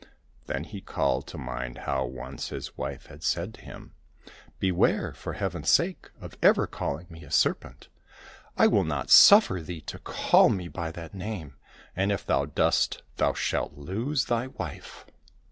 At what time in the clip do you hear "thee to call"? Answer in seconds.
9.61-10.49